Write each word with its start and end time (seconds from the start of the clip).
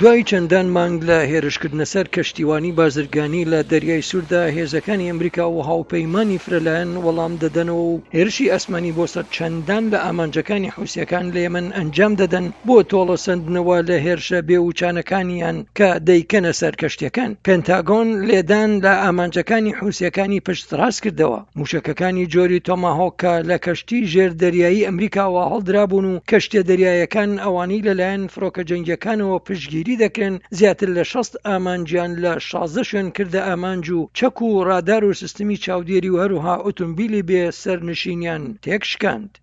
دوای 0.00 0.22
چەندان 0.30 0.66
مانگ 0.78 0.98
لە 1.10 1.18
هێرشکردنە 1.32 1.86
سەر 1.92 2.06
کەشتیوانی 2.14 2.72
بازرگانی 2.80 3.44
لە 3.52 3.60
دەریای 3.72 4.02
سووردا 4.10 4.42
هێزەکانی 4.56 5.08
ئەمریکا 5.10 5.46
و 5.54 5.58
هاوپەیمانی 5.70 6.38
فرەلایەن 6.44 6.90
وەڵام 7.04 7.32
دەدەنەوە 7.42 7.86
و 7.92 8.00
هێرشی 8.16 8.50
ئەسمانی 8.52 8.92
بۆ 8.98 9.04
سەر 9.14 9.26
چەندان 9.36 9.84
لە 9.92 9.98
ئامانجەکانی 10.06 10.70
حوسەکان 10.76 11.26
لە 11.34 11.40
ئێمن 11.44 11.66
ئەنجام 11.78 12.12
دەدەن 12.20 12.46
بۆ 12.66 12.76
تۆڵە 12.90 13.16
سندنەوە 13.26 13.78
لە 13.88 13.96
هێرشە 14.06 14.38
بێ 14.48 14.58
و 14.60 14.72
چانەکانیان 14.78 15.56
کە 15.78 15.88
دەیکەنە 16.08 16.52
سەر 16.60 16.74
کەشتەکان 16.80 17.30
پێنتاگۆن 17.46 18.08
لێدان 18.28 18.70
لە 18.84 18.92
ئامانجەکانی 19.02 19.72
حوسەکانی 19.80 20.40
پشت 20.46 20.64
ڕاست 20.78 20.98
کردەوە 21.04 21.38
موشکەکانی 21.58 22.24
جۆری 22.34 22.60
تۆماهۆکە 22.68 23.34
لە 23.48 23.56
کەشتی 23.64 24.00
ژێر 24.12 24.32
دەریایی 24.42 24.86
ئەمریکاوە 24.88 25.42
هەڵدرابوون 25.52 26.06
و 26.12 26.20
کەشتە 26.30 26.60
دەریایەکان 26.70 27.30
ئەوانی 27.44 27.84
لەلایەن 27.86 28.22
فرۆکە 28.34 28.62
جەنگەکانەوە 28.70 29.38
پشگیری 29.48 29.84
داگیری 29.86 30.08
دەکرێن 30.10 30.40
زیاتر 30.50 31.00
لە 31.02 31.06
6 31.06 31.26
ئامانجیان 31.46 32.16
لە 32.16 32.38
16 32.38 32.82
شوێن 32.82 33.10
کردە 33.12 33.34
ئامانج 33.42 33.90
و 33.90 34.08
چەک 34.14 34.42
و 34.42 34.64
ڕادار 34.64 35.04
و 35.04 35.12
سیستمی 35.12 35.56
چاودێری 35.56 36.10
و 36.10 36.18
هەروها 36.22 36.58
ئۆتۆمبیلی 36.64 37.22
بێ 37.28 37.50
سەرنشینیان 37.50 38.58
تێکشکاند. 38.62 39.38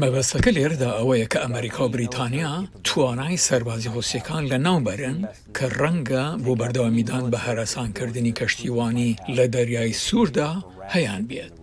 مەبەستەکە 0.00 0.50
لێردا 0.56 0.90
ئەوەیە 0.98 1.26
کە 1.32 1.38
ئەمریکا 1.44 1.82
و 1.84 1.88
بریتانیا 1.94 2.54
توانای 2.84 3.36
سەربازی 3.46 3.88
هۆسیەکان 3.96 4.42
لە 4.50 4.54
ناوبەرن 4.66 5.20
کە 5.58 5.62
ڕەنگە 5.80 6.24
بۆ 6.44 6.52
بەردەوامیدان 6.60 7.24
بە 7.32 7.36
هەرەسانکردنی 7.46 8.34
کەشتیوانی 8.38 9.16
لە 9.36 9.44
دەریای 9.54 9.92
سووردا 10.04 10.52
هەیان 10.94 11.22
بێت. 11.28 11.59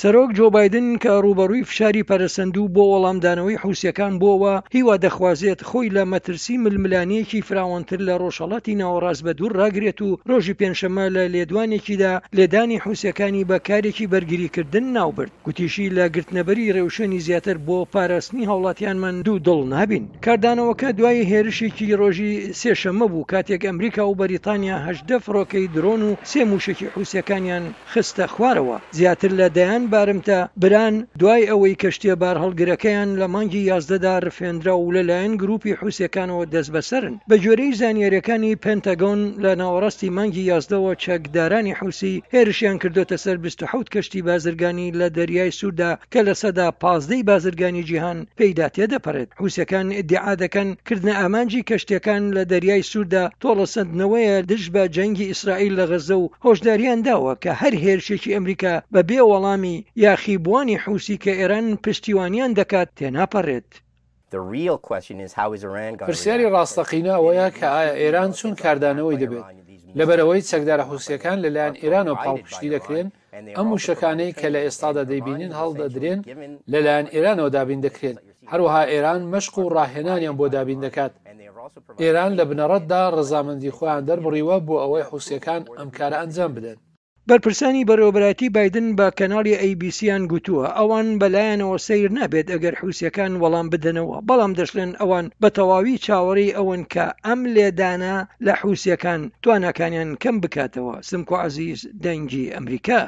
سەرۆک 0.00 0.30
جۆ 0.36 0.46
بادن 0.56 0.86
کە 1.02 1.12
ڕوبەڕووی 1.24 1.66
فشاری 1.70 2.06
پەرسەندوو 2.10 2.72
بۆ 2.76 2.84
وەڵامدانەوەی 2.92 3.60
حوسەکان 3.64 4.12
بۆەوە 4.22 4.54
هیوا 4.74 4.96
دەخوازێت 5.06 5.60
خۆی 5.68 5.88
لە 5.96 6.02
مەترسی 6.12 6.56
ململانەیەکی 6.64 7.44
فراوانتر 7.48 7.98
لە 8.08 8.14
ڕۆژەڵاتی 8.22 8.78
ناوەڕاست 8.80 9.20
بە 9.26 9.32
دوور 9.38 9.52
ڕاگرێت 9.60 9.98
و 10.02 10.08
ڕۆژی 10.30 10.58
پێنجشەمە 10.60 11.04
لە 11.16 11.24
لێدوانێکیدا 11.34 12.12
لێدانی 12.36 12.82
حوسەکانی 12.84 13.46
بەکارێکی 13.50 14.10
بەرگریکردن 14.12 14.84
ناوبرد 14.96 15.32
گوتیشی 15.46 15.92
لە 15.96 16.04
گرتنەبەری 16.14 16.72
ڕێوشێنی 16.76 17.20
زیاتر 17.26 17.56
بۆ 17.66 17.78
پاراستنی 17.94 18.48
هاوڵاتیانمان 18.50 19.14
دوو 19.26 19.42
دڵ 19.46 19.60
نابین 19.74 20.04
کاردانەوەکە 20.26 20.88
دوای 20.98 21.26
هێرشێکی 21.30 21.96
ڕۆژی 22.00 22.32
سێشەمە 22.60 23.06
بوو 23.12 23.28
کاتێک 23.32 23.62
ئەمریکا 23.68 24.02
و 24.06 24.18
بەریتانیاهدە 24.20 25.16
فڕۆکەی 25.24 25.70
درۆن 25.74 26.00
و 26.08 26.12
سێ 26.30 26.40
موشکی 26.50 26.88
حوسەکانیان 26.94 27.64
خستە 27.92 28.24
خوارەوە 28.34 28.76
زیاتر 28.98 29.32
لە 29.42 29.48
دەیان 29.58 29.81
چەند 29.82 29.94
بارمتە 29.94 30.38
بران 30.62 30.94
دوای 31.20 31.44
ئەوەی 31.50 31.74
کەشتە 31.82 32.10
بار 32.22 32.36
هەڵگرەکەیان 32.44 33.10
لە 33.20 33.26
مانگی 33.34 33.62
یازدەدا 33.72 34.14
ڕفێنرا 34.26 34.74
و 34.78 34.92
لەلایەن 34.96 35.34
گروپی 35.42 35.76
حوسەکانەوە 35.80 36.44
دەست 36.54 36.70
بەسەرن 36.74 37.14
بە 37.28 37.36
جۆرەی 37.44 37.76
زانانیریەکانی 37.80 38.58
پێنتەگۆن 38.64 39.20
لە 39.44 39.52
ناوەڕاستی 39.60 40.10
مانگی 40.16 40.42
یازدەوە 40.52 40.92
چەکدارانی 41.04 41.76
حوسی 41.80 42.22
هێرشیان 42.34 42.76
کردوتە 42.82 43.16
سەر 43.24 43.36
26 43.36 43.84
کەشتی 43.94 44.20
بازرگانی 44.26 44.88
لە 45.00 45.08
دەریای 45.18 45.50
سووردا 45.60 45.90
کە 46.14 46.20
لە 46.28 46.34
سەدا 46.42 46.68
پازدەی 46.82 47.22
بازرگانی 47.30 47.82
جیهان 47.88 48.18
پێیدا 48.38 48.66
تێدەپەڕێت 48.76 49.30
حوسەکان 49.40 49.86
ئدعا 50.00 50.34
دەکەن 50.42 50.68
کردنە 50.88 51.14
ئامانجی 51.20 51.62
کەشتەکان 51.68 52.22
لە 52.36 52.42
دەریای 52.52 52.82
سووردا 52.90 53.24
تۆڵە 53.42 53.66
سندنەوەیە 53.74 54.36
دژ 54.50 54.64
بە 54.74 54.82
جەنگی 54.96 55.28
ئیسرائیل 55.32 55.72
لە 55.80 55.84
غەزە 55.90 56.16
و 56.22 56.30
هۆشداریان 56.44 57.00
داوە 57.06 57.34
کە 57.42 57.52
هەر 57.60 57.74
هێرشێکی 57.84 58.30
ئەمریکا 58.36 58.74
بە 58.94 59.02
بێ 59.08 59.20
وەڵامی 59.30 59.71
ئێرانی 59.72 59.84
یاخیبوانی 60.04 60.76
حوسی 60.84 61.16
کە 61.22 61.30
ئێران 61.38 61.66
پشتیوانیان 61.84 62.52
دەکات 62.58 62.88
تێناپەڕێت. 62.98 63.68
پرسیاری 66.08 66.50
ڕاستەقینەوەیە 66.54 67.48
کە 67.58 67.66
ئایا 67.74 67.92
ئێران 68.02 68.30
چون 68.38 68.52
کاردانەوەی 68.62 69.20
دەبێت 69.22 69.46
لەبەرەوەی 69.98 70.46
چەکدارە 70.50 70.84
حوسەکان 70.90 71.38
لەلایەن 71.44 71.74
ئێرانەوە 71.82 72.18
پاڵپشتی 72.24 72.72
دەکرێن 72.74 73.08
ئەم 73.56 73.68
وشەکانەی 73.74 74.36
کە 74.38 74.46
لە 74.54 74.60
ئێستادا 74.64 75.02
دەیبینین 75.10 75.52
هەڵدەدرێن 75.58 76.20
لەلایەن 76.72 77.06
ئێرانەوە 77.14 77.50
دابین 77.56 77.80
دەکرێن 77.86 78.18
هەروەها 78.50 78.82
ئێران 78.92 79.22
مەشق 79.32 79.54
و 79.58 79.70
ڕاهێنانیان 79.74 80.34
بۆ 80.40 80.46
دابین 80.56 80.80
دەکات 80.86 81.12
ئێران 82.02 82.32
لە 82.38 82.44
بنەڕەتدا 82.50 83.00
ڕزامەندی 83.16 83.74
خۆیان 83.76 84.02
دەربڕیوە 84.08 84.56
بۆ 84.66 84.74
ئەوەی 84.82 85.06
حوسەکان 85.10 85.62
ئەمکارە 85.78 86.16
ئەنجام 86.20 86.50
بدەن 86.56 86.78
بەرپرسانی 87.30 87.82
بەرەوبەتی 87.90 88.48
بادن 88.56 88.86
بە 88.98 89.06
کەناڵی 89.18 89.60
ئەیBCیان 89.62 90.22
گوتووە 90.32 90.66
ئەوان 90.78 91.08
بەلایەنەوە 91.20 91.78
سیر 91.86 92.10
نابێت 92.18 92.46
ئەگەر 92.52 92.74
حوسەکان 92.80 93.32
وەڵام 93.42 93.66
بدەنەوە 93.72 94.16
بەڵام 94.28 94.52
دەشلێن 94.58 94.92
ئەوان 95.00 95.26
بە 95.42 95.48
تەواوی 95.56 96.00
چاوەڕی 96.04 96.54
ئەوەن 96.58 96.82
کە 96.92 97.06
ئەم 97.26 97.40
لێدانا 97.54 98.16
لە 98.46 98.52
حوسەکان 98.62 99.20
توانەکانیان 99.42 100.10
کەم 100.22 100.36
بکاتەوە 100.42 100.94
سمکو 101.08 101.34
عزیز 101.46 101.80
دەنگی 102.04 102.52
ئەمریکا. 102.54 103.02